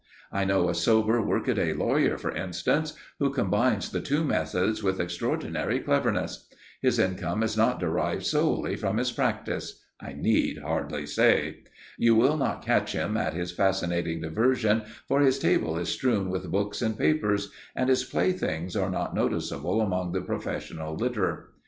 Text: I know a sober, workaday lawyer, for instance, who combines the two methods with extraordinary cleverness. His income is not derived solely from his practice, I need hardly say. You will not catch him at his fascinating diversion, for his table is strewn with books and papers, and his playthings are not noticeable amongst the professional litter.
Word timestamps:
I 0.31 0.45
know 0.45 0.67
a 0.67 0.73
sober, 0.73 1.21
workaday 1.21 1.73
lawyer, 1.73 2.17
for 2.17 2.31
instance, 2.35 2.93
who 3.19 3.29
combines 3.29 3.91
the 3.91 4.01
two 4.01 4.23
methods 4.23 4.81
with 4.81 4.99
extraordinary 4.99 5.79
cleverness. 5.79 6.47
His 6.81 6.97
income 6.97 7.43
is 7.43 7.55
not 7.55 7.79
derived 7.79 8.25
solely 8.25 8.75
from 8.75 8.97
his 8.97 9.11
practice, 9.11 9.79
I 9.99 10.13
need 10.13 10.57
hardly 10.63 11.05
say. 11.05 11.57
You 11.99 12.15
will 12.15 12.35
not 12.35 12.65
catch 12.65 12.93
him 12.93 13.15
at 13.15 13.35
his 13.35 13.51
fascinating 13.51 14.21
diversion, 14.21 14.81
for 15.07 15.19
his 15.21 15.37
table 15.37 15.77
is 15.77 15.89
strewn 15.89 16.31
with 16.31 16.49
books 16.49 16.81
and 16.81 16.97
papers, 16.97 17.51
and 17.75 17.87
his 17.87 18.03
playthings 18.03 18.75
are 18.75 18.89
not 18.89 19.13
noticeable 19.13 19.81
amongst 19.81 20.13
the 20.13 20.21
professional 20.21 20.95
litter. 20.95 21.51